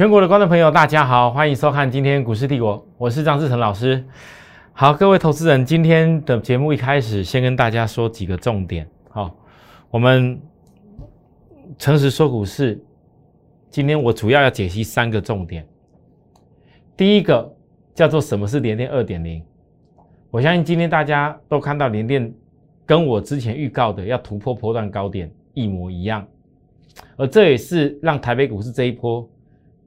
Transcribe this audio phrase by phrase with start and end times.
[0.00, 4.02] 全国的观众朋友，大家好，欢迎收看今天股市帝国，我是张志成老师。
[4.72, 8.88] 好，各位投资人，今天的节目一开始，先跟大家说几个重点。
[9.10, 9.30] 好，
[9.90, 10.40] 我们
[11.76, 12.82] 诚实说股市，
[13.68, 15.68] 今天我主要要解析三个重点。
[16.96, 17.54] 第一个
[17.94, 19.44] 叫做什么是联电二点零？
[20.30, 22.32] 我相信今天大家都看到联电
[22.86, 26.26] 跟我之前预告的要突破波段高点一模一样，
[27.18, 29.28] 而这也是让台北股市这一波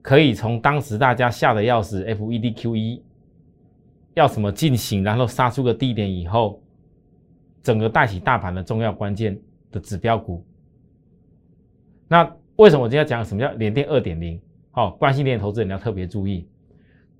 [0.04, 3.00] 可以从当时大家吓得要死，FED QE
[4.12, 6.62] 要什么进行，然后杀出个低点以后，
[7.62, 9.40] 整个带起大盘的重要关键
[9.72, 10.44] 的指标股。
[12.06, 14.38] 那为什么我今天要讲什么叫联电二点零？
[14.72, 16.46] 好，关系链投资人要特别注意。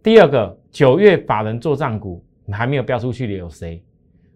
[0.02, 3.82] 第二个，九月法人做账股还没有标出去的有谁？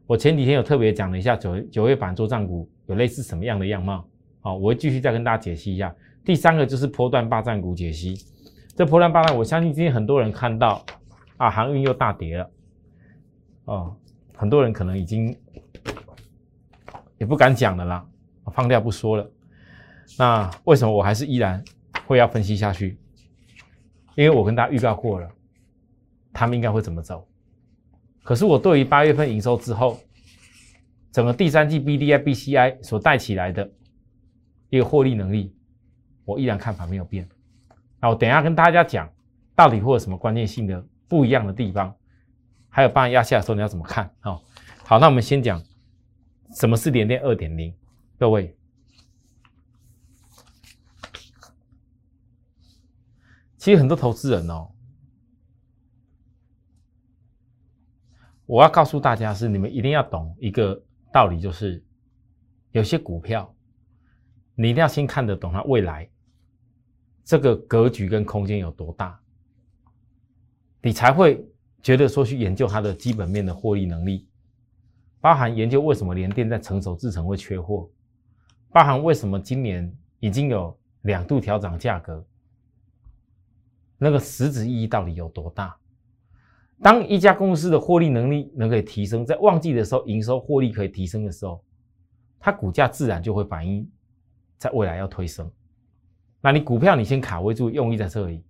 [0.07, 4.09] 我前几天有特别讲了一下九九月版做账股有类似什么样的样貌。
[4.41, 5.95] 好，我会继续再跟大家解析一下。
[6.25, 8.17] 第三个就是波段霸占股解析。
[8.79, 10.87] 这波段霸占，我相信今天很多人看到
[11.37, 12.51] 啊，航运又大跌了。
[13.65, 13.97] 哦，
[14.37, 15.37] 很多人可能已经
[17.19, 18.09] 也不敢讲了啦，
[18.53, 19.29] 放掉不说了。
[20.17, 21.61] 那为什么我还是依然
[22.07, 22.97] 会要分析下去？
[24.15, 25.29] 因为我跟大家预告过了。
[26.33, 27.27] 他们应该会怎么走？
[28.23, 29.99] 可是我对于八月份营收之后，
[31.11, 33.69] 整个第三季 B D I B C I 所带起来的
[34.71, 35.53] 一个获利能力，
[36.25, 37.29] 我依然看法没有变。
[38.01, 39.13] 那我等下跟大家讲，
[39.55, 41.97] 到底会有什么关键性的不一样的地方，
[42.69, 44.11] 还有帮压下的时候你要怎么看？
[44.21, 44.43] 好，
[44.85, 45.63] 好，那我们先讲
[46.55, 47.75] 什么是联电二点零。
[48.19, 48.57] 各位，
[53.57, 54.71] 其实很多投资人哦。
[58.47, 61.85] 我要告诉大家是，你们一定要懂一个道理，就是
[62.71, 63.55] 有些股票，
[64.55, 66.09] 你一定要先看得懂它未来
[67.29, 69.21] 这个格局跟空间有多大，
[70.81, 71.47] 你才会
[71.83, 74.27] 觉得说去研究它的基本面的获利能力，
[75.21, 77.91] 包含研究为什么联电在成熟制程会缺货，
[78.71, 82.27] 包含为什么今年已经有两度调涨价格，
[83.99, 85.77] 那个实质意义到底有多大？
[86.81, 91.63] 当一家公司的获利能力能可以提升，在旺季的时候营收获利可以提升的时候，
[92.41, 93.87] 它股价自然就会反映
[94.57, 95.51] 在未来要推升。
[96.41, 98.45] 那你股票你先卡位住，用意在这里。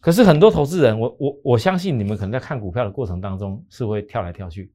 [0.00, 4.72] 可是很多投资人，我我我相信你们可能在看股票的过程当中是会跳来跳去。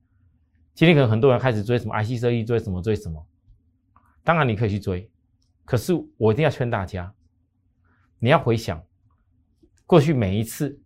[0.73, 3.25] 今天可能很多人开始追什么 IC 设计，追什么追什么。
[4.23, 5.09] 当然你可以去追，
[5.63, 7.11] 可是我一定要劝大家，
[8.19, 8.83] 你要回想
[9.85, 10.79] 过去每一次。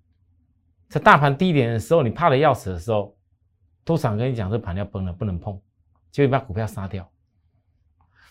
[0.87, 3.15] 在大盘低点的时候，你怕的要死的时候，
[3.83, 5.61] 都想跟你讲这盘要崩了，不能碰，
[6.11, 7.07] 就把股票杀掉。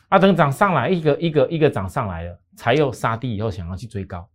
[0.09, 4.29] 啊，等涨上来，一个一个一个涨上来了，才又杀低以后想要去追高。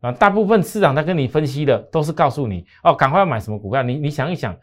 [0.00, 3.82] 啊，大部分市场在跟你分析的都是告诉你哦，赶快要买什么股票。
[3.82, 4.56] 你你想一想，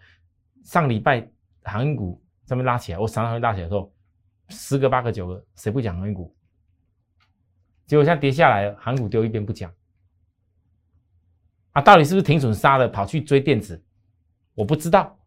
[0.64, 1.28] 上礼拜
[1.64, 3.92] 航运股这边拉起来，我常常会拉起来的时候，
[4.50, 6.34] 十个八个九个，谁不讲航运股？
[7.88, 9.72] 结果现在跌下来了，航股丢一边不讲。
[11.72, 13.84] 啊，到底是不是停损杀了，跑去追电子？
[14.54, 15.20] 我不知道。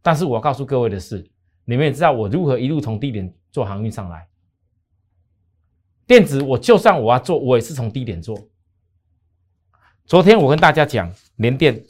[0.00, 1.28] 但是我要告诉各位的是，
[1.64, 4.28] 你们也知道我如何一路从低点做航运上来。
[6.06, 8.48] 电子，我就算我要做，我也是从低点做。
[10.06, 11.84] 昨天我跟大家讲联电，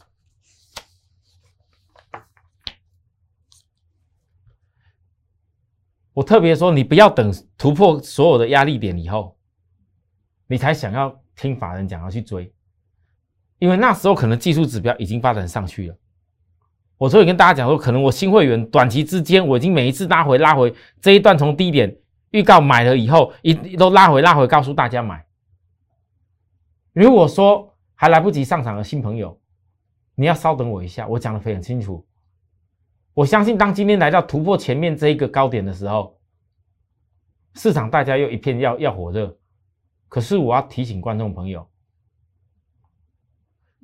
[6.13, 9.39] 我特别说，你不要等突破所有的压力点以后，
[10.49, 12.53] 你才想要听法人讲要去追。
[13.61, 15.97] 因为那时候可能技术指标已经发展上去了，
[16.99, 21.97] 我所以跟大家讲说，可能我新会员短期之间，我已经每一次拉回拉回这一段从低点
[22.33, 25.25] 预告买了以后，一都拉回拉回，告诉大家买。
[26.93, 29.41] 如果说还来不及上场的新朋友，
[30.17, 32.05] 你要稍等我一下，我讲的非常清楚。
[33.15, 36.21] 我相信当今天来到突破前面这一个高点的时候，
[37.55, 39.39] 市场大家又一片要要火热，
[40.09, 41.69] 可是我要提醒观众朋友。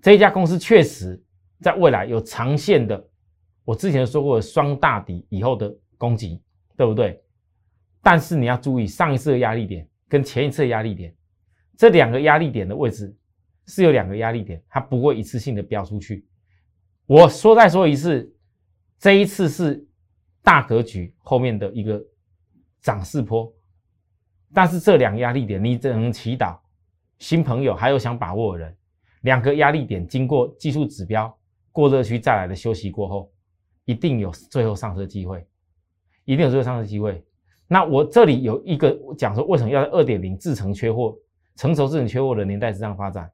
[0.03, 1.24] 这一家公司确实
[1.65, 3.03] 在未来有长线的，
[3.65, 6.43] 我之前说过的双大底以后的攻击，
[6.77, 7.19] 对不对？
[8.03, 11.17] 但是你要注意上一次的压力点跟前一次的压力点，
[11.79, 13.17] 这两个压力点的位置
[13.65, 16.27] 是有两个压力点，它不会一次性的飙出去。
[17.07, 18.31] 我说再说一次，
[18.99, 19.83] 这一次是
[20.43, 21.99] 大格局后面的一个
[22.83, 23.51] 涨势坡，
[24.53, 26.59] 但是这两个压力点，你只能祈祷
[27.19, 28.77] 新朋友还有想把握的人。
[29.23, 31.35] 两个压力点经过技术指标
[31.75, 33.33] 过热区再来的休息过后，
[33.85, 35.45] 一定有最后上车机会，
[36.25, 37.27] 一定有最后上车机会。
[37.67, 41.19] 那我这里有一个讲说为什么要在二点零制成缺货
[41.57, 43.29] 成熟制成缺货的年代之上发展。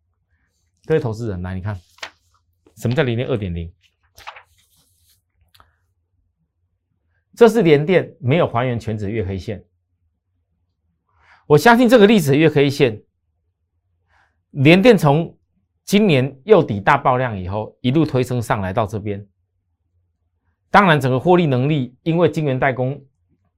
[0.87, 1.79] 各位投资人来，你看
[2.77, 3.71] 什么叫零点二点零？
[7.37, 9.63] 这是联电没有还原全指月黑线。
[11.47, 13.03] 我相信这个历史月黑线，
[14.51, 15.39] 联电从
[15.91, 19.27] 今年又底大爆量以后，一路推升上来到这边。
[20.71, 23.05] 当然，整个获利能力因为晶圆代工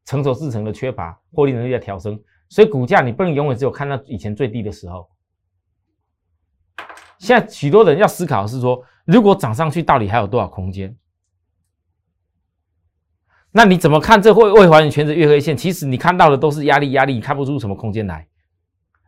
[0.07, 2.19] 成熟制成的缺乏，获利能力在调升，
[2.49, 5.11] 所以股价你不能永远只有看到以前最低的时候。
[7.19, 10.97] 现在许多人要思考的是说，如果涨上去，到底还有多少空间？
[13.51, 15.55] 那你怎么看这会未还原全指月黑线？
[15.55, 18.27] 其实你看到的都是压力，压力看不出什么空间来，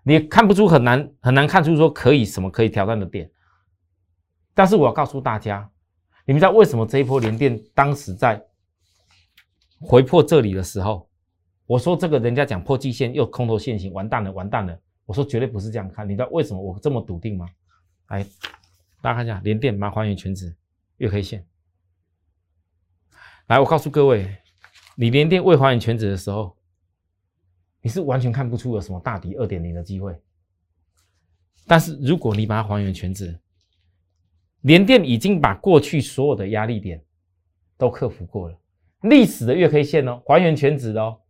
[0.05, 3.29] 你看不出很难很难看出说可以什么可以挑战的点。
[4.55, 5.69] 但是我要告诉大家。
[6.27, 8.43] 你们知道为什么这一波连电当时在
[9.79, 11.07] 回破这里的时候，
[11.67, 14.75] 我说这个人家讲破季线又空头线型，完蛋了，完蛋了。
[15.05, 16.09] 我说绝对不是这样看。
[16.09, 17.47] 你知道为什么我这么笃定吗？
[18.09, 18.25] 来，
[19.03, 20.57] 大家看一下连电，麻还原全值
[20.97, 21.47] 月黑线。
[23.49, 24.35] 来，我告诉各位，
[24.97, 26.57] 你连电未还原全值的时候，
[27.85, 30.19] 你是完全看不出有什么大底二点零的机会。
[31.67, 33.39] 但是如果你把它还原全指，
[34.63, 37.05] 联电已经把过去所有的压力点
[37.77, 38.59] 都克服过了，
[39.03, 41.21] 历史的月 K 线哦，还原全值哦。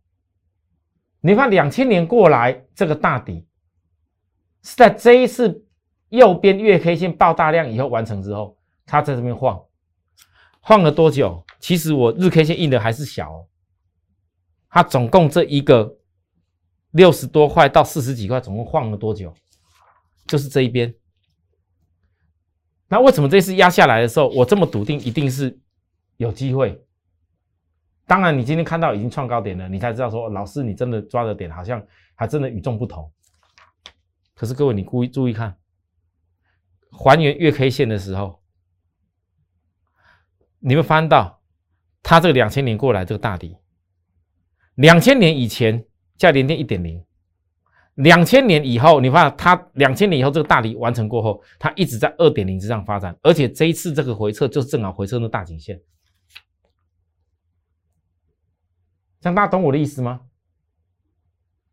[1.19, 3.45] 你看两千年过来这个大底
[4.63, 5.65] 是在这一次
[6.07, 9.61] 右边月 K 线爆大量以后完成之后，它在这边晃，
[10.61, 11.43] 晃了多久？
[11.59, 13.45] 其实我日 K 线印的还是小，
[14.69, 15.94] 它总共这一个
[16.95, 19.33] 六十多块到四十几块，总共晃了多久？
[20.25, 20.95] 就是这一边。
[22.87, 25.59] 那为什么这次压下来的时候，我这么笃定一定是
[26.15, 26.81] 有机会？
[28.07, 33.11] 当然，你今天看到已经创高点了，你才知道说，老师你真的抓的点好像还真的与众不同。
[34.33, 35.57] 可是各位，你故意注意看，
[36.91, 38.41] 还原月 K 线的时候，
[40.59, 41.41] 你会翻到
[42.01, 43.57] 它这个两千年过来这个大底，
[44.75, 45.85] 两千年以前
[46.17, 47.03] 价连电一点零。
[47.95, 55.79] 两千年以后，你发现它两千年以后这个大底完成过后，它一直在二点零之上发展，而且这一次这个回撤就是正好回撤那大颈线，
[59.21, 60.19] 这样大家懂我的意思吗？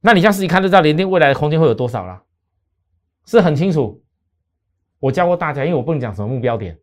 [0.01, 2.23] 那你像是一看就知道联电未来的空间会有多少了，
[3.27, 4.05] 是很清楚。
[5.01, 6.79] 我教过大家，因为我不能讲什么目标点，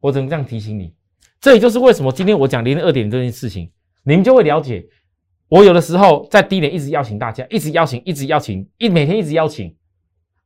[0.00, 0.94] 我只能这样提醒你。
[1.40, 3.72] 这也就是为什么今天我讲联电二点零这件事情，
[4.04, 4.86] 你们就会了解。
[5.50, 9.76] 我有的时候在低点一直邀请大家，一直邀请，一直邀请，一每天一直邀请，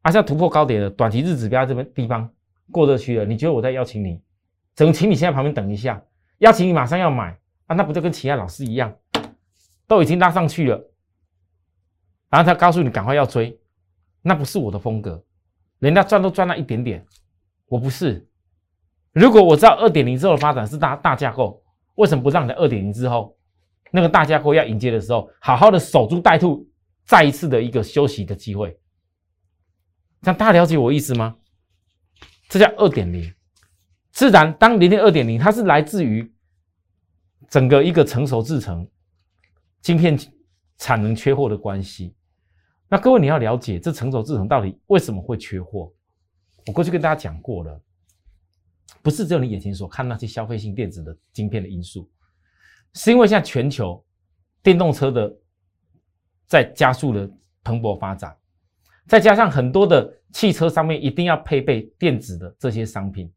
[0.00, 2.28] 啊，像突破高点的短期日指标这边地方
[2.72, 4.18] 过热区了，你觉得我在邀请你？
[4.74, 6.02] 怎么请你现在旁边等一下？
[6.38, 7.76] 邀请你马上要买啊？
[7.76, 8.96] 那不就跟其他老师一样，
[9.86, 10.90] 都已经拉上去了，
[12.30, 13.60] 然后他告诉你赶快要追，
[14.22, 15.22] 那不是我的风格。
[15.80, 17.04] 人家赚都赚了一点点，
[17.68, 18.26] 我不是。
[19.12, 21.62] 如果我知道二点零之后的发展是大大架构，
[21.96, 23.36] 为什么不让你在二点零之后？
[23.94, 26.68] 那个大家伙要迎接的时候，好好的守株待兔，
[27.04, 28.76] 再一次的一个休息的机会。
[30.20, 31.36] 这样大家了解我意思吗？
[32.48, 33.32] 这叫二点零。
[34.10, 36.28] 自然，当零点二点零，它是来自于
[37.48, 38.84] 整个一个成熟制成
[39.80, 40.18] 晶片
[40.76, 42.16] 产能缺货的关系。
[42.88, 45.92] 那各位你要了解，这成熟制成到底为什么会缺货？
[46.66, 47.80] 我过去跟大家讲过了，
[49.02, 52.10] 不是只有你眼前所看那些消费性电子的晶片的因素。
[52.94, 54.02] 是因为现在全球
[54.62, 55.32] 电动车的
[56.46, 57.30] 在加速的
[57.62, 58.36] 蓬勃发展，
[59.06, 63.32] 再加上很多的汽车上面一定要配备电子的这些商品，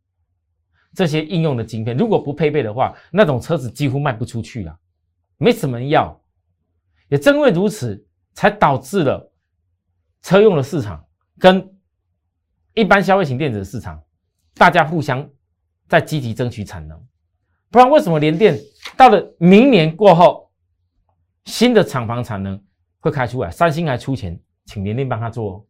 [0.94, 4.78] 这些应用的晶片，如果不配备的话，那种车子几乎卖不出去了，
[5.38, 6.20] 没什么人要。
[7.10, 9.32] 也正因为如此，才导致了
[10.22, 11.04] 车用的市场
[11.40, 11.74] 跟
[12.74, 14.04] 一般消费型电子的市场，
[14.56, 15.28] 大家互相
[15.88, 17.02] 在积极争取产能。
[17.70, 18.60] 不然为什么联电
[18.98, 20.52] 到了明年过后，
[21.46, 22.62] 新的厂房产能
[23.00, 23.52] 会开出来？
[23.52, 25.66] 三星还出钱请联电帮他做。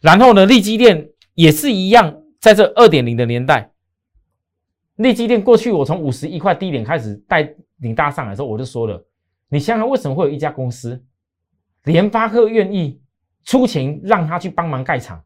[0.00, 3.70] 然后呢，利基电也是一样，在这二点零的年代，
[4.96, 9.06] 利基电过去我从五十一块低点开始带领大上来的时候，我就说了，
[9.48, 11.04] 你想想为什么会有一家公司，
[11.84, 13.00] 联发科愿意
[13.44, 15.22] 出钱让他去帮忙盖厂？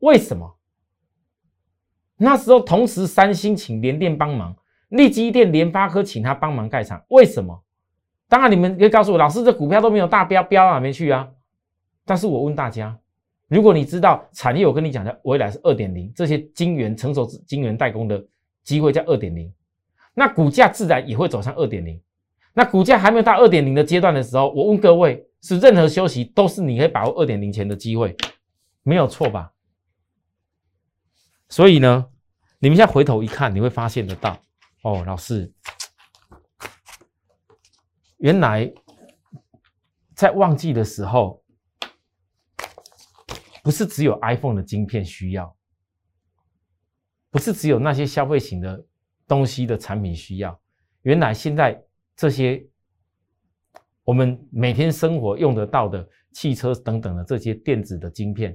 [0.00, 0.58] 为什么？
[2.16, 4.54] 那时候，同时三星请联电帮忙，
[4.90, 7.64] 立基电、联发科请他帮忙盖厂，为什么？
[8.28, 11.28] 当然，你们可以告诉我，老师，这股票都没有大标，标到哪边去啊？
[12.04, 12.96] 但是我问大家，
[13.48, 18.24] 如果你知道产业，我跟你讲的未来是二点零，这些晶圆成熟晶圆代工的
[18.62, 19.52] 机会在二点零，
[20.14, 22.00] 那股价自然也会走向二点零。
[22.52, 28.16] 那股价还没有到二点零的阶段的时候，我问各位，是任何休息都是你可以把握二点零前的机会，
[28.82, 29.52] 没有错吧？
[31.48, 32.06] 所以呢，
[32.58, 34.36] 你们现在回头一看，你会发现得到，
[34.82, 35.52] 哦，老师，
[38.18, 38.72] 原来
[40.14, 41.42] 在旺季的时候，
[43.62, 45.56] 不是只有 iPhone 的晶片需要，
[47.30, 48.86] 不是只有那些消费型的
[49.26, 50.60] 东西的产品需要，
[51.02, 51.82] 原来现在。
[52.16, 52.62] 这些
[54.04, 58.54] 我们每天生活用得到的汽车等等的这些电子的晶片，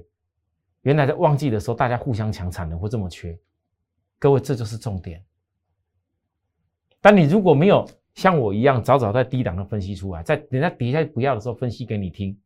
[0.82, 3.36] 原来在旺季的时候，大家互相抢产能会这么缺。
[4.20, 5.20] 各位，这就是重点。
[7.06, 12.36] 但你如果没有像我一样早早在低档的分析出来，在人家底下不要的时候分析给你听，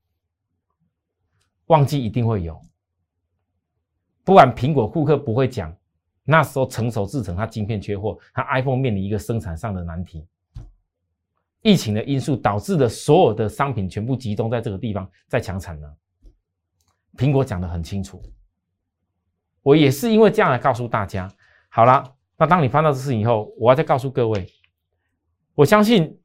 [1.69, 2.61] 旺季一定会有。
[4.23, 5.75] 不管苹果库克不会讲，
[6.25, 10.29] 那时候成熟制成它晶片缺货，它 iPhone 面临一个生产上的难题。
[11.63, 15.91] 疫情的因素导致的所有的商品全部集中在这个地方，在抢产能。
[17.17, 18.23] 苹果讲的很清楚，
[19.63, 21.33] 我也是因为这样来告诉大家。
[21.71, 22.05] 好了，
[22.41, 24.47] 那当你翻到这事情以后，我要再告诉各位，
[25.55, 26.19] 我相信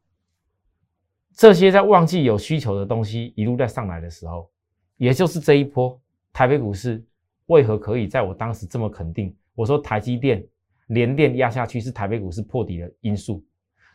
[1.34, 4.50] 这些在旺季有需求的东西一路在上来的时候，
[4.96, 7.06] 也就是这一波台北股市
[7.48, 9.36] 为何可以在我当时这么肯定？
[9.56, 10.42] 我说台积电
[10.88, 13.46] 联电压下去是台北股市破底的因素，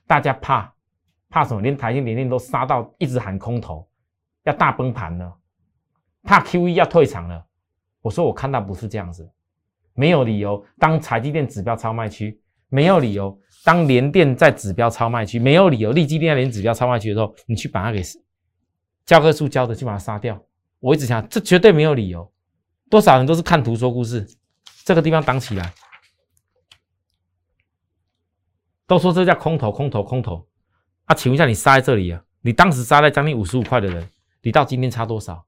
[0.07, 0.71] 大家怕。
[1.31, 1.63] 怕什么？
[1.63, 3.89] 连台积电都杀到一直喊空头，
[4.43, 5.33] 要大崩盘了，
[6.25, 7.47] 怕 Q E 要退场了。
[8.03, 9.31] 我说我看到不是这样子，
[9.95, 10.65] 没有理由。
[10.79, 13.31] 当台积电指标超卖区，没有理由；
[13.65, 15.93] 当联电在指标超卖区，没有理由。
[15.93, 18.03] 立基电在连指标超卖区的时候，你去把它给
[19.05, 20.41] 教科书教的去把它杀掉。
[20.79, 22.31] 我一直想，这绝对没有理由。
[22.89, 24.27] 多少人都是看图说故事，
[24.85, 25.73] 这个地方挡起来，
[28.87, 30.47] 都说这叫空头，空头，空头。
[31.05, 32.23] 啊请问一下，你杀在这里啊？
[32.41, 34.09] 你当时杀在将近五十五块的人，
[34.43, 35.45] 你到今天差多少？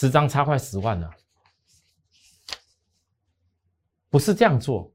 [0.00, 1.10] 十张差快十万了，
[4.08, 4.90] 不是这样做。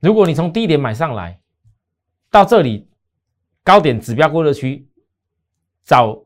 [0.00, 1.40] 如果你从低点买上来，
[2.28, 2.90] 到这里
[3.62, 4.90] 高点指标过热区，
[5.84, 6.20] 找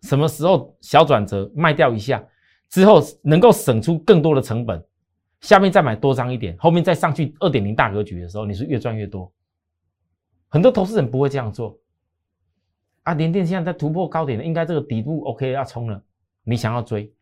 [0.00, 2.20] 什么时候小转折卖掉一下，
[2.68, 4.84] 之后能够省出更多的成本，
[5.40, 9.32] 下面再买多张一点，后面再上去二点零大格局的时候，你是越赚越多。
[10.48, 11.78] 很多投资人不会这样做
[13.04, 13.14] 啊！
[13.14, 16.04] 联电现在在突破高点了，应该这个底部 OK 要冲了。
[16.42, 17.14] 你想要追，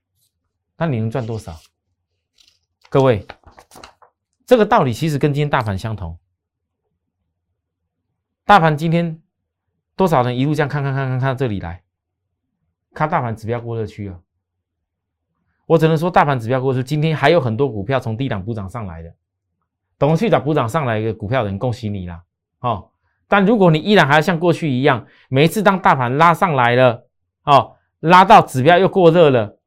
[0.80, 1.60] 那你能赚多少？
[2.88, 3.26] 各位，
[4.46, 6.18] 这个道理其实跟今天大盘相同。
[8.46, 9.20] 大盘今天
[9.94, 11.82] 多少人一路这样看看看看看到这里来，
[12.94, 14.18] 看大盘指标过热区啊？
[15.66, 19.14] 我只能说，大盘指标过热，今天还有很多股票从低档补涨上来的，
[19.98, 22.24] 懂去找补涨上来的股票的人，恭喜你啦！
[22.60, 22.90] 哦。
[23.28, 27.06] 但如果你依然还要像过去一样，每一次当大盘拉上来了，
[27.44, 29.59] 哦，拉到指标又过热了，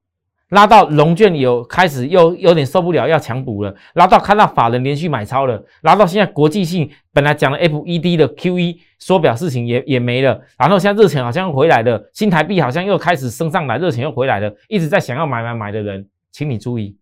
[0.53, 16.97] 拉到龙卷有开始又有点受不了要强补了，拉到看到法人连续买超了，拉到现在国际性本来讲的 FED 的 QE 缩表事情也也没了，然后现在热钱好像又回来了，新台币好像又开始升上来，热钱又回来了，一直在想要买买买的人，请你注意，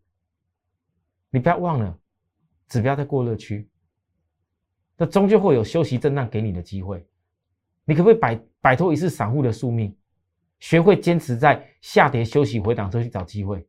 [1.30, 1.96] 你不要忘了，
[2.70, 3.68] 指标在过热区。
[4.98, 7.06] 那终究会有休息震荡给你的机会，
[7.86, 9.94] 你可不可以摆摆脱一次散户的宿命，
[10.62, 13.68] 学会坚持在下跌休息回档时候去找机会？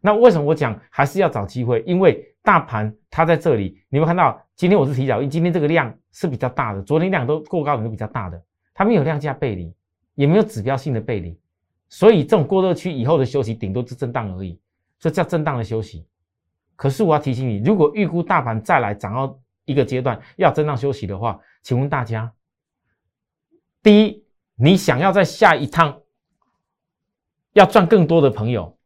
[0.00, 1.84] 那为什么我讲还是要找机会？
[1.86, 9.70] 因为大盘它在这里，你会看到今天我是提早，因为今天这个量是比较大的，昨天量都过高，的都比较大的，它没有量价背离，
[10.14, 11.38] 也没有指标性的背离，
[11.90, 14.58] 所以这种过热区以后的休息顶多是震荡而已，
[14.98, 16.06] 这叫震荡的休息。
[16.74, 19.38] 可是我要提醒你，如果预估大盘再来涨到。
[19.68, 22.32] 一个阶段要震荡休息的话，请问大家，
[23.82, 24.24] 第一，
[24.56, 26.02] 你想要在下一趟
[27.52, 28.76] 要赚更多的朋友，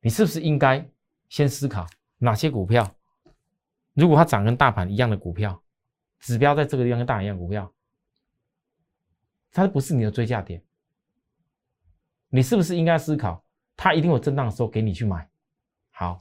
[0.00, 0.86] 你是不是应该
[1.28, 1.86] 先思考
[2.18, 2.94] 哪些股票？
[3.94, 5.62] 如果它涨跟大盘一样的股票，
[6.20, 7.72] 指标在这个地方跟大盘一样股票，
[9.52, 10.62] 它不是你的追价点，
[12.28, 13.44] 你是不是应该思考，
[13.76, 15.28] 它一定有震荡的时候给你去买？
[15.90, 16.20] 好。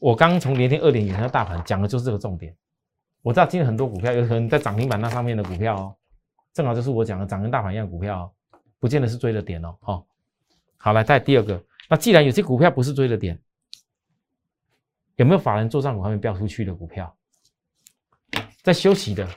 [0.00, 2.54] 我刚从连天二点引到大盘讲的就是这个重点。
[3.22, 5.96] 我知道今天很多股票有可能在涨停板那上面的股票哦，
[6.54, 8.32] 正好就是我讲的涨跟大盘一样股票，哦，
[8.78, 9.76] 不见得是追的点哦。
[9.82, 10.06] 好，
[10.78, 13.38] 好来再第二个，那既然有些股票不是追的点，
[15.16, 17.14] 有没有法人做账股还没标出去的股票，
[18.62, 19.28] 在休息的，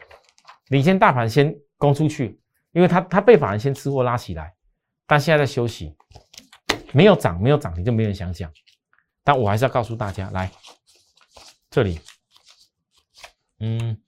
[0.67, 2.39] 领先大盘先攻出去，
[2.71, 4.55] 因为它它被法人先吃货拉起来，
[5.07, 5.95] 但现在在休息，
[6.93, 8.51] 没有涨没有涨停就没人想讲。
[9.24, 10.51] 但我还是要告诉大家，来
[11.71, 12.00] 这里，
[13.59, 14.00] 嗯，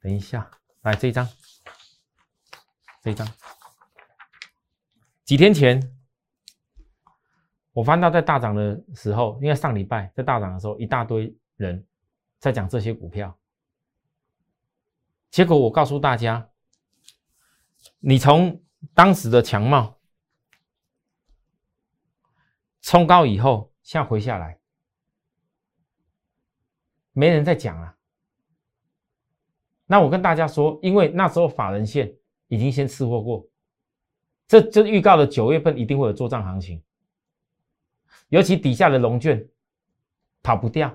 [0.00, 0.48] 等一下，
[0.88, 1.28] 来这一张，
[3.02, 3.28] 这一张，
[5.24, 5.78] 几天前
[7.72, 11.86] 我翻到在大涨的时候，应该上礼拜在大涨的时候，一大堆人
[12.38, 13.38] 在讲这些股票，
[15.30, 16.48] 结果我告诉大家，
[17.98, 18.64] 你从
[18.94, 20.00] 当时的强貌
[22.80, 24.58] 冲高以后，现在回下来，
[27.12, 27.97] 没人在讲了。
[29.90, 32.12] 那我跟大家说，因为那时候法人线
[32.48, 33.48] 已经先吃货过，
[34.46, 36.82] 这就预告了九月份一定会有做账行情，
[38.28, 39.42] 尤其底下的龙卷
[40.42, 40.94] 跑不掉，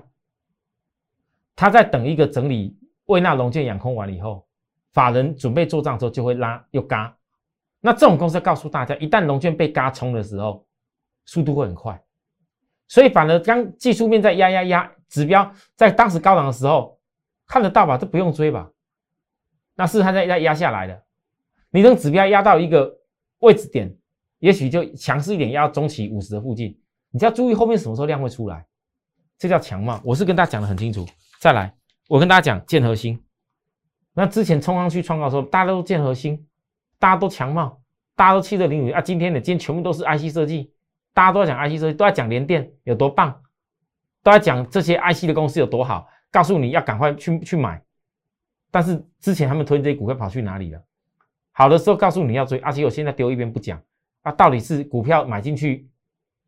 [1.56, 4.46] 他在等一个整理，为那龙卷养空完了以后，
[4.92, 7.16] 法人准备做账之后就会拉又嘎，
[7.80, 10.64] 那这种公司告诉大家，一旦龙卷被嘎冲的时候，
[11.26, 12.00] 速度会很快，
[12.86, 16.96] 所以反而刚技术面在压压压，指标在当时高档的时候
[17.44, 18.70] 看得到吧，这不用追吧。
[19.74, 21.02] 那是它在在压下来的，
[21.70, 22.96] 你等指标压到一个
[23.40, 23.92] 位置点，
[24.38, 26.78] 也许就强势一点，压到中期五十的附近，
[27.10, 28.64] 你就要注意后面什么时候量会出来，
[29.38, 30.00] 这叫强嘛？
[30.04, 31.04] 我是跟大家讲的很清楚。
[31.40, 31.74] 再来，
[32.08, 33.20] 我跟大家讲建核心，
[34.14, 36.46] 那之前冲上去创高的时候，大家都建核心，
[36.98, 37.72] 大家都强嘛，
[38.14, 39.00] 大家都气得淋雨啊。
[39.00, 40.72] 今天的今天全部都是 IC 设计，
[41.12, 43.42] 大家都在讲 IC 设计，都在讲联电有多棒，
[44.22, 47.82] 都在讲这些 IC 的公司有多好，告诉你要赶快去去买。
[48.74, 50.82] 但是之前他们推这些股票跑去哪里了？
[51.52, 53.80] 好的时候告诉你要追，而且我现在丢一边不讲，
[54.22, 55.88] 啊，到底是股票买进去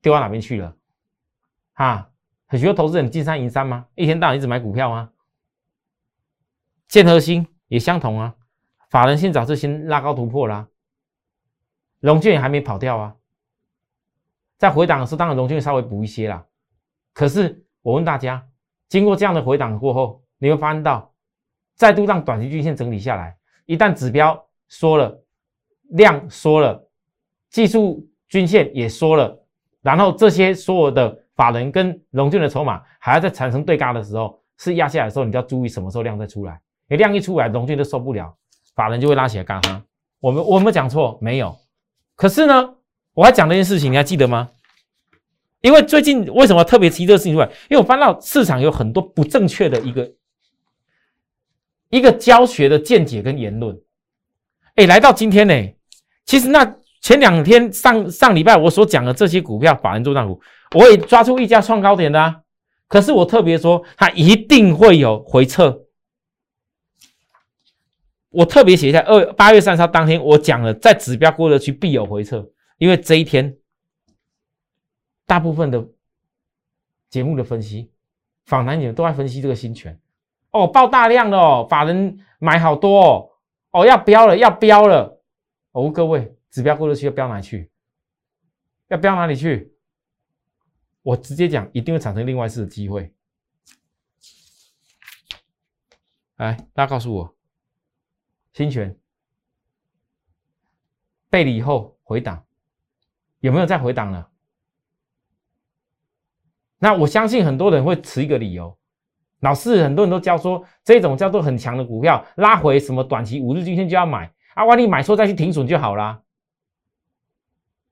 [0.03, 0.77] 丢到哪边去了？
[1.75, 2.11] 哈，
[2.49, 3.87] 很多投资人金山银山吗？
[3.95, 5.09] 一天到晚一直买股票吗？
[6.89, 8.35] 建核心也相同啊，
[8.91, 10.67] 法人先早就先拉高突破啦，
[12.01, 13.15] 龙卷也还没跑掉啊，
[14.59, 16.45] 在回档的时候，当然龙卷稍微补一些啦。
[17.13, 18.49] 可是我问大家，
[18.89, 21.13] 经过这样的回档过后，你会发现到。
[21.77, 23.37] 再度让短期均线整理下来，
[23.67, 25.23] 一旦指标缩了，
[25.91, 26.83] 量缩了，
[27.51, 29.39] 技术均线也缩了，
[29.83, 36.59] 然后这些所有的法人跟龙俊的筹码还要再产生对嘎的时候，是压下来的时候，你就要注意什么时候量再出来。
[36.89, 38.35] 你量一出来，龙俊就受不了，
[38.75, 39.83] 法人就会拉起来嘎哈。
[40.21, 41.19] 我们我有没有讲错？
[41.21, 41.55] 没有。
[42.15, 42.75] 可是呢，
[43.13, 44.49] 我还讲了一件事情，你还记得吗？
[45.61, 47.47] 因为最近为什么特别提这个事情出来？
[47.69, 50.11] 因为我翻到市场有很多不正确的一个。
[51.91, 53.79] 一个教学的见解跟言论，
[54.75, 55.55] 哎，来到今天呢，
[56.25, 60.41] 其实那前两天上上礼拜我所讲的这些股票，法人做账股，
[60.75, 62.43] 我也抓出一家创高点的啊。
[62.89, 65.83] 可是我特别说，它一定会有回撤。
[68.31, 73.57] 我特别写一下，二八月三十号当天我讲了，在指标过得去必有回撤，因为这一天
[75.25, 75.87] 大部分的
[77.09, 77.91] 节目的分析，
[78.45, 79.99] 访谈也都在分析这个新权。
[80.57, 83.31] 哦，爆大量了哦，法人买好多哦，
[83.71, 85.23] 哦要标了，要标了，
[85.73, 87.71] 哦各位，指标过得去要标哪去？
[88.89, 89.75] 要标哪里去？
[91.03, 93.13] 我直接讲，一定会产生另外一次的机会。
[96.37, 97.35] 来，大家告诉我，
[98.53, 98.99] 新权
[101.31, 102.45] 背离以后回档，
[103.41, 104.31] 有没有再回档了？
[106.79, 108.77] 那我相信很多人会持一个理由。
[109.41, 116.21] 老师，很多人都教说，这种叫做很强的股票拉回什么短期五日均线就要买啊，万一买错再去停损就好啦。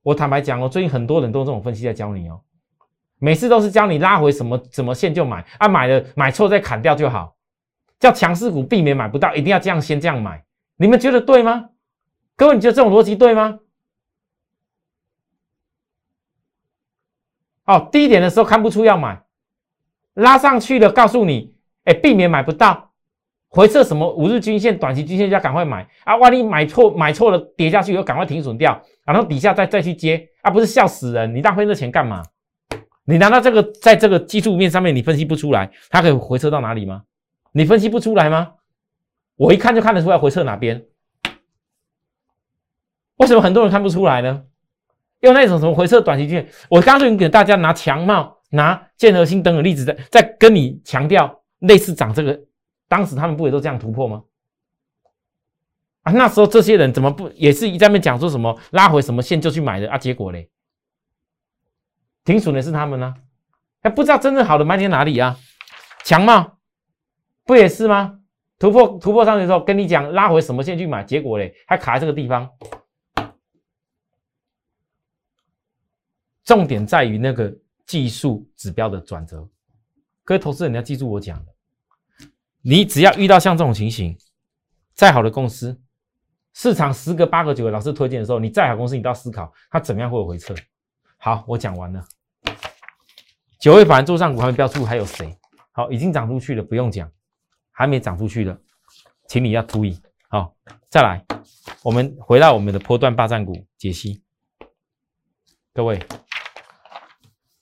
[0.03, 2.41] 我坦白讲哦，最近很多人都这种分析在教你哦，
[3.19, 7.37] 每次都是教你拉回什么什么线就买啊，买了买错再砍掉就好，
[8.01, 10.45] 叫强势股避免买不到，一定要这样先这样买。
[10.77, 11.71] 你们觉得对吗？
[12.37, 13.61] 各位，你觉得这种逻辑对吗？
[17.67, 19.23] 哦，低点的时候看不出要买。
[20.15, 22.93] 拉上去了，告诉你，哎，避免买不到，
[23.49, 26.17] 回撤什么五日均线、短期均线就要赶快买啊！
[26.17, 30.51] 万一买错买错了，跌下去又赶快停损掉，然后底下再再去接啊！
[30.51, 32.23] 不是笑死人，你浪费那钱干嘛？
[33.05, 37.03] 你难道这个在这个技术面上面你分析不出来，它可以回撤到哪里吗？
[37.53, 38.53] 你分析不出来吗？
[39.37, 40.85] 我一看就看得出来回撤哪边，
[43.17, 44.45] 为什么很多人看不出来呢？
[45.21, 48.34] 用那种什么回撤短期均线，我刚才给大家拿强帽。
[48.55, 52.41] 拿建和新等等例子在在跟你强调类似涨这个，
[52.89, 54.23] 当时他们不也都这样突破吗？
[56.03, 59.99] 啊，那时候这些人怎么不也是一在面讲说什么拉回什么线就去买的啊？
[59.99, 60.51] 结果嘞，
[62.25, 63.15] 停损的是他们呢，
[63.83, 65.37] 还不知道真正好的买点哪里啊？
[66.05, 66.53] 强吗？
[67.45, 68.21] 不也是吗？
[68.59, 72.49] 突破突破上去之后跟你讲拉回什么线去买，结果嘞还卡在这个地方。
[76.45, 77.64] 重点在于那个。
[77.87, 79.49] 技术指标的转折，
[80.25, 81.53] 各位投资人你要记住我讲的，
[82.63, 84.17] 你只要遇到像这种情形，
[84.95, 85.81] 再好的公司，
[86.53, 90.55] 市场十个八个九个老师推荐的时候，你再好公司，你都要思考它怎么样会有回撤。
[91.19, 92.05] 好，我讲完了。
[93.59, 95.37] 九位法人做上股还没标出，还有谁？
[95.73, 97.11] 好，已经涨出去了，不用讲。
[97.77, 98.57] 还没涨出去的，
[99.27, 100.01] 请你要注意。
[100.29, 100.55] 好，
[100.89, 101.27] 再来，
[101.83, 104.23] 我们回到我们的波段霸占股解析。
[105.73, 105.99] 各位，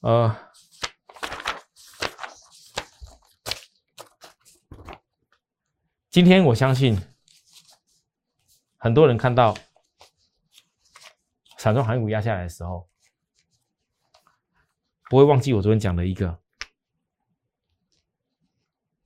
[0.03, 0.37] 呃，
[6.11, 7.01] 今天我相信
[8.79, 9.57] 很多人看到
[11.57, 12.91] 散装航运股压下来的时候，
[15.09, 16.43] 不会忘记我昨天讲的一个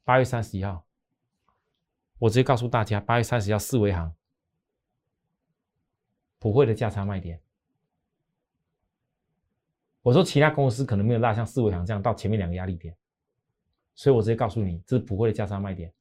[0.02, 0.86] 八月三十一号，
[2.20, 4.16] 我直接告诉大家，八月三十号四维行
[6.38, 7.45] 普惠的价差卖点。
[10.06, 12.96] 我说其他公司可能没有拉像四维行这样到前面两个压力点，
[13.96, 15.92] 所以我直接告诉你，这是普惠的价差卖点。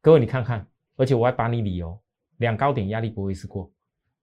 [0.00, 1.96] 各位你看看，而且我还把你理由
[2.38, 3.72] 两高点压力不会是过，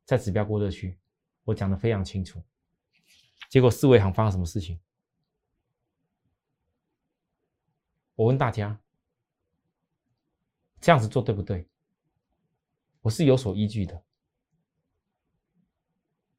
[0.04, 1.00] 在指标过热区，
[1.46, 2.44] 我讲的非常清楚。
[3.50, 4.78] 结果四维行发生什么事情？
[8.16, 8.78] 我问大家，
[10.82, 11.66] 这样子做对不对？
[13.00, 14.04] 我是有所依据的。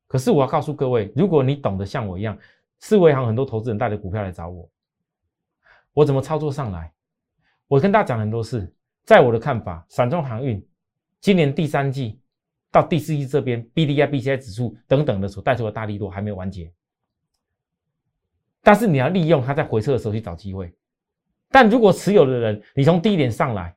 [0.09, 2.37] 可是我要告诉各位，如果你懂得像我一样，
[2.81, 4.69] 四维行很多投资人带着股票来找我，
[5.93, 6.91] 我怎么操作上来？
[7.67, 10.67] 我跟大家讲很多事，在我的看法，散装航运
[11.21, 12.19] 今年第三季
[12.73, 16.73] 到第四季这边，B D I B C I 指数等等的所带出的大力度还没有完结，
[18.63, 20.73] 但是你要利用它在回撤的时候去找机会。
[21.51, 23.77] 但如果持有的人，你从低点上来，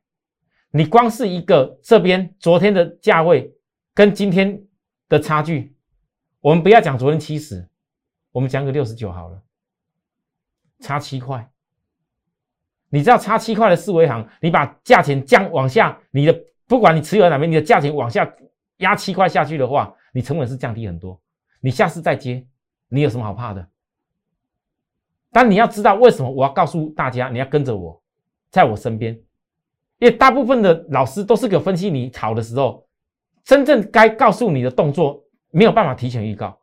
[0.71, 3.53] 你光是一个这边昨天的价位
[3.93, 4.63] 跟今天
[5.09, 5.75] 的差距。
[6.41, 7.67] 我们不要讲昨天七十，
[8.31, 9.41] 我们讲个六十九好了，
[10.79, 11.47] 差七块。
[12.89, 18.29] 你知道差七块的四维行，你把价钱降往下，你的不管你持有哪边，你的价钱往下
[18.77, 21.21] 压七块下去的话，你成本是降低很多。
[21.61, 22.45] 你下次再接，
[22.89, 23.65] 你有什么好怕的？
[25.31, 28.01] 但你要知道为什么我要告诉大家，你要跟着我，
[28.49, 29.13] 在我身边，
[29.99, 32.85] 因为大部分的老师都是给分析你炒的时候，
[33.43, 35.23] 真正该告诉你的动作。
[35.51, 36.57] 没有办法提前预告，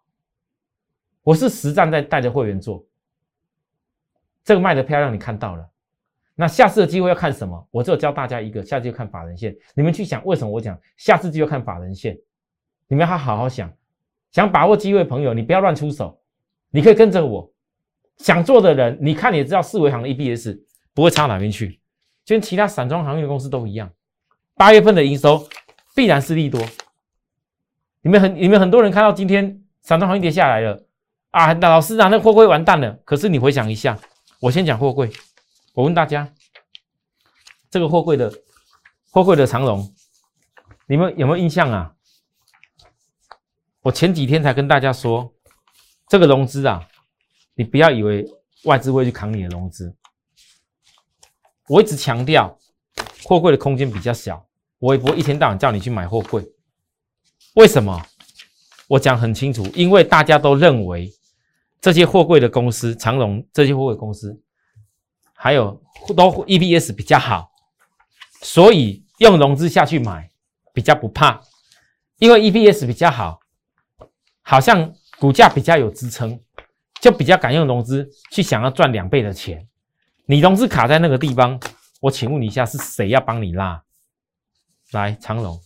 [1.23, 2.85] 我是实战在带着会员做，
[4.43, 5.69] 这个卖的漂亮，你看到了。
[6.35, 7.69] 那下次的机会要看什么？
[7.71, 9.57] 我只有教大家一个，下次就看法人线。
[9.75, 12.19] 你们去想为什么我讲下次就要看法人线？
[12.87, 13.71] 你们要好好想，
[14.31, 16.19] 想把握机会，朋友，你不要乱出手，
[16.71, 17.53] 你可以跟着我。
[18.19, 20.59] 想做的人，你看也知道四维行的 EBS
[20.95, 21.81] 不会差哪边去，
[22.25, 23.91] 就跟其他散装航运公司都一样，
[24.55, 25.47] 八月份的营收
[25.95, 26.61] 必然是利多。
[28.09, 30.83] 你们很，你们很多人看到今天散装航运跌下来了
[31.31, 32.91] 啊，老师啊，那货柜完蛋了。
[33.05, 33.99] 可是你回想一下，
[34.41, 35.13] 我先讲货柜，
[35.75, 36.27] 我问大家，
[37.69, 38.33] 这个货柜的
[39.11, 39.87] 货柜的长龙，
[40.87, 41.93] 你们有没有印象啊？
[43.83, 45.31] 我前几天才跟大家说，
[46.09, 46.89] 这个融资啊，
[47.57, 48.27] 你不要以为
[48.65, 49.95] 外资会去扛你的融资。
[51.69, 52.59] 我一直强调，
[53.25, 54.43] 货柜的空间比较小，
[54.79, 56.51] 我也不会一天到晚叫你去买货柜。
[57.59, 58.01] 为什么？
[58.87, 61.13] 我讲很清楚，因为大家都认为
[61.81, 64.41] 这些货柜的公司，长荣这些货柜公司，
[65.35, 65.83] 还有
[66.17, 67.51] 都 EPS 比较好，
[68.43, 70.31] 所以用融资下去买
[70.73, 71.41] 比较不怕，
[72.19, 73.41] 因为 EPS 比较好，
[74.43, 76.39] 好像股价比较有支撑，
[77.01, 79.67] 就比较敢用融资去想要赚两倍的钱。
[80.27, 81.59] 你融资卡在那个地方，
[82.03, 83.83] 我请问你一下，是谁要帮你拉？
[84.93, 85.61] 来，长荣。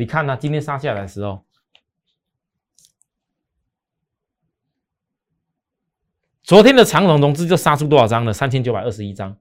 [0.00, 0.34] 你看呢？
[0.34, 1.44] 今天杀下来的时候，
[6.42, 8.32] 昨天的长龙融资就杀出多少张了？
[8.32, 9.36] 三千九百二十一张。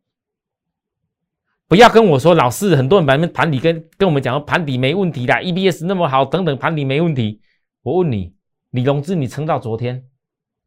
[1.70, 7.40] 不要跟我说，老师，很多人盘盘底跟跟我们讲盘底没问题的，EBS 那么好，等等盘底没问题。
[7.82, 8.36] 我问你，
[8.72, 10.06] 你融资你撑到昨天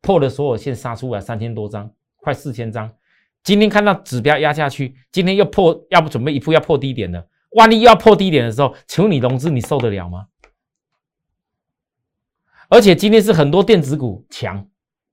[0.01, 2.91] 破了所有线杀出来三千多张，快四千张。
[3.43, 7.29] 今天看到指标压下去，今天又破，要不准备一步要破低点了。
[7.55, 10.27] 万一又要破低点的时候，求你融资你受得了吗？
[12.69, 14.67] 而且今天是很多电子股强，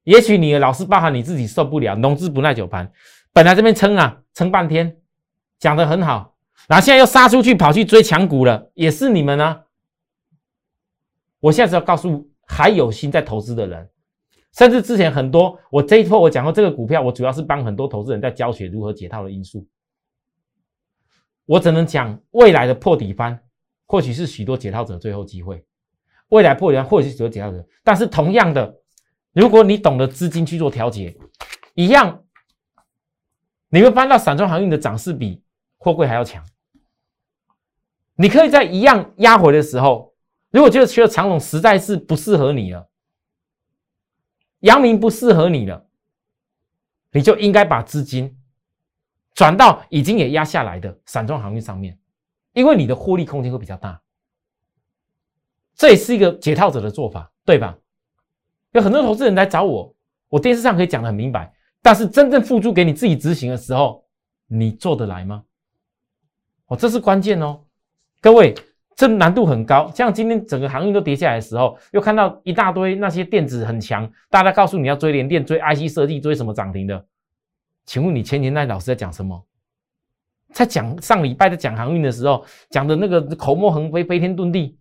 [0.04, 2.89] 也许你的老师包含你自己受不了，融资不耐久盘，
[3.34, 4.97] 本来这边撑啊撑半天，
[5.60, 6.36] 讲得很好，
[6.69, 9.63] 然后现在又杀出去跑去追强股了，也是你们呢。
[11.41, 13.89] 我现在要告诉还有心在投资的人，
[14.54, 19.67] 甚至之前很多我这一波我讲过这个股票，我主要是帮很多投资人在教学如何解套的因素。
[21.50, 23.44] 我只能讲未来的破底翻，
[23.88, 25.66] 或许是许多解套者最后机会。
[26.28, 28.78] 未来破底翻或许是许多解套者，但是同样的，
[29.34, 31.18] 如果你懂得资金去做调节，
[31.74, 32.24] 一样，
[33.70, 35.42] 你会翻到散装航运的涨势比
[35.80, 36.46] 货柜还要强。
[38.14, 40.14] 你可以在一样压回的时候，
[40.52, 42.88] 如果觉得觉得长龙实在是不适合你了，
[44.60, 45.88] 阳明不适合你了，
[47.12, 48.38] 你就应该把资金
[49.34, 51.98] 转到已经也压下来的散装航运上面，
[52.54, 54.02] 因为你的获利空间会比较大。
[55.76, 57.78] 这也是一个解套者的做法，对吧？
[58.74, 59.96] 有很多投资人来找我，
[60.28, 64.06] 我电视上可以讲的很明白，但是真正付诸给你自己执行的时候，
[64.48, 65.44] 你做得来吗？
[66.68, 67.62] 哦，这是关键哦。
[68.22, 68.54] 各位，
[68.96, 69.89] 这难度很高。
[69.96, 77.06] 像今天整个航运都跌下来的时候，又看到一大堆那些电子很强，大家告诉你要追联电、追 IC 设计、追什么涨停的。
[77.89, 79.43] 请问你前年那老师在讲什么？
[80.54, 84.78] 在讲上礼拜在讲航运的时候，讲的那个口沫横飞、飞天遁地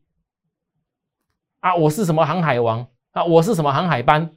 [1.60, 1.74] 啊！
[1.74, 3.24] 我是什么航海王啊？
[3.24, 4.30] 我是什么航海班？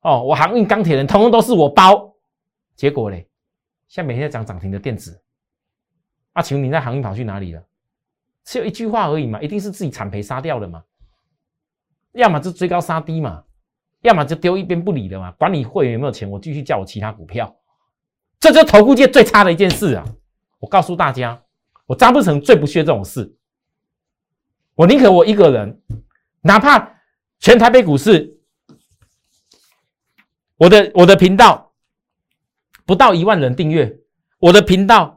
[0.00, 2.16] 哦，我航运钢铁人，通通都是我包。
[2.76, 3.28] 结果嘞，
[3.88, 5.22] 现在每天在涨涨停的电子
[6.32, 7.62] 啊，请问你在航运跑去哪里了？
[8.42, 10.82] 只有一句话而已嘛，一定是自己惨赔杀掉了嘛，
[12.12, 13.44] 要么就追高杀低嘛，
[14.00, 15.30] 要么就丢一边不理了嘛。
[15.32, 17.54] 管你会员有没有钱，我继续叫我其他股票，
[18.40, 20.04] 这就是投顾界最差的一件事啊！
[20.60, 21.42] 我告诉大家，
[21.86, 23.34] 我张不成最不屑这种事，
[24.74, 25.80] 我宁可我一个人，
[26.42, 26.96] 哪怕
[27.40, 28.38] 全台北股市，
[30.56, 31.72] 我的我的频道
[32.86, 33.98] 不到一万人订阅，
[34.38, 35.16] 我的频道。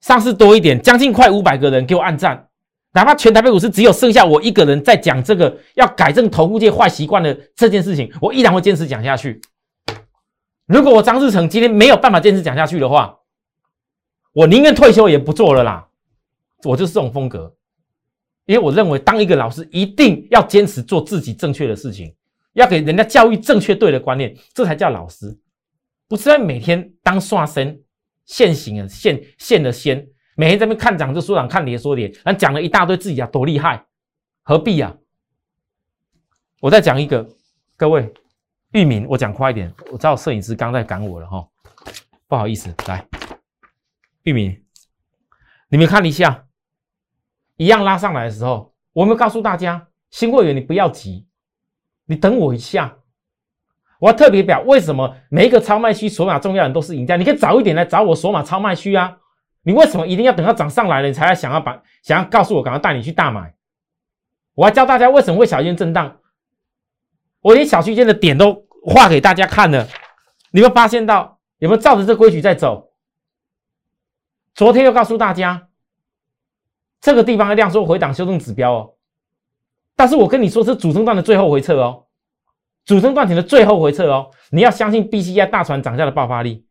[0.00, 2.50] 上市多一点，将近快五百个人给我按赞，
[2.92, 9.40] 哪怕全台北股市只有剩下我一个人在讲这个要改正投顾界坏习惯的这件事情，我依然会坚持讲下去。
[10.66, 13.18] 如果我张志成今天没有办法坚持讲下去的话，
[14.32, 15.88] 我宁愿退休也不做了啦。
[16.62, 17.54] 我就是这种风格，
[18.46, 22.14] 因为我认为当一个老师一定要坚持做自己正确的事情，
[22.54, 25.38] 要给人家教育正确对的观念，这才叫老师，
[26.08, 27.80] 不是在每天当刷身。
[28.24, 33.84] 现行啊，现现的先，每天在那边看涨就说涨，看跌说跌，然后讲了一大堆自己啊多厉害，
[34.42, 34.96] 何必啊？
[36.60, 37.28] 我再讲一个，
[37.76, 38.10] 各位，
[38.74, 41.48] 域名，我讲快一点，我知道摄影师刚在赶我了哈，
[42.26, 43.06] 不好意思，来，
[44.24, 44.64] 域名，
[45.68, 46.46] 你们看一下，
[47.56, 51.24] 一样拉上来的时候，我们告诉大家，新会员你不要急，
[52.06, 52.96] 你等我一下。
[54.00, 57.14] 我要特别表，为什么每一个超卖区索码重要人都是赢家？
[57.14, 59.16] 你可以早一点来找我索码超卖区啊！
[59.62, 63.54] 你为什么一定要等到涨上来了，你才来想要把想要告诉我，赶快带你去大买？
[64.54, 66.18] 我要教大家为什么会小区间震荡，
[67.40, 69.88] 我连小区间的点都画给大家看了。
[70.50, 72.92] 你会发现到有没有照着这规矩在走？
[74.54, 75.68] 昨天又告诉大家，
[77.00, 78.94] 这个地方的量缩回档修正指标哦，
[79.96, 82.06] 但是我跟你说是主升段的最后回撤哦。
[82.84, 86.66] 主升段停的最后回撤哦，你要相信 B C I 大船涨价的爆发力。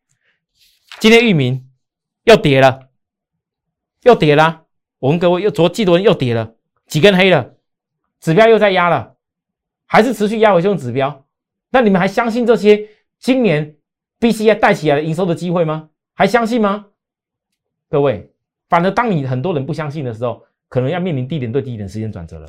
[1.00, 1.70] 今天域名
[2.24, 2.90] 又跌了，
[4.04, 4.64] 又跌了。
[5.00, 6.54] 我们各位又昨季度又跌了
[6.88, 7.56] 几根黑了，
[8.22, 9.16] 指标又在压了，
[9.88, 11.26] 还是持续压回这种指标。
[11.74, 13.76] 那你们还相信这些今年
[14.20, 15.90] B C I 带起来的营收的机会吗？
[16.14, 16.86] 还相信吗？
[17.90, 18.32] 各位，
[18.70, 22.48] 反而当你很多人不相信的时候，可能要面临低点对低点时间转折了。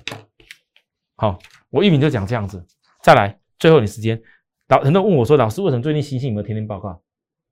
[1.17, 1.39] 好，
[1.71, 2.63] 我域名就讲这样子，
[3.03, 3.41] 再来。
[3.59, 4.21] 最后点时间，
[4.69, 7.01] 老很多人问我说：“老师，为什么最近星星有没有天天报告？”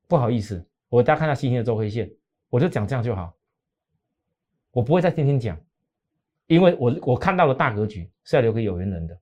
[0.06, 2.12] 不好意思，我大家看下星星的周黑线，
[2.50, 3.32] 我就讲这样就好。
[4.72, 5.58] 我不会再天天讲，
[6.48, 9.18] 因为我我看到的大格局是要留给有缘人的。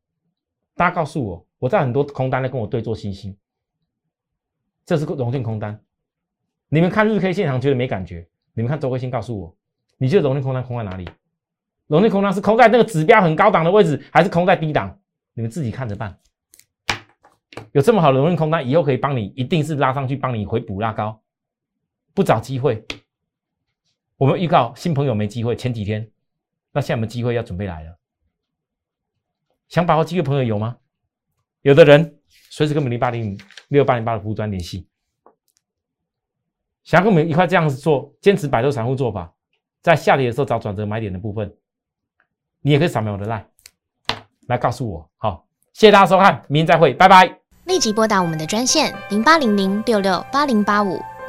[0.74, 3.36] 大家告诉我，我在很多空单在跟我对做星星，
[4.84, 5.80] 这是融券空单。
[6.70, 9.56] 你们看日 K 线上觉得没感觉，你们看周黑线告诉我，
[9.98, 11.08] 你觉得融券空单空在哪里？
[11.86, 14.98] 融券空单是空在那个指标很高档的位置，还是空在低档？
[15.34, 16.18] 你们自己看着办。
[17.72, 21.20] 有这么好的融券空单，以后可以帮你，一定是拉上去帮你回补拉高，
[22.14, 22.86] 不找机会。
[24.16, 26.10] 我们预告新朋友没机会，前几天，
[26.72, 27.98] 那现在有没有机会要准备来了？
[29.68, 30.78] 想把握机会朋友有吗？
[31.62, 32.18] 有的人
[32.50, 34.86] 随时跟我们零八零六八零八的服务端联系，
[36.84, 39.32] 想要跟我们一块这样子做，坚持摆脱散户做法，
[39.82, 41.54] 在下跌的时候找转折买点的部分，
[42.62, 43.44] 你也可以扫描我的 line
[44.46, 45.10] 来告诉我。
[45.18, 47.38] 好，谢谢大家收看，明天再会，拜拜。
[47.64, 50.98] 立即拨打我们的专线零八零零六六八零八五